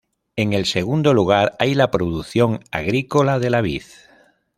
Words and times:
En 0.35 0.53
el 0.53 0.65
segundo 0.65 1.13
lugar 1.13 1.55
hay 1.59 1.75
la 1.75 1.91
producción 1.91 2.61
agrícola 2.71 3.37
de 3.37 3.51
la 3.51 3.61
vid. 3.61 3.83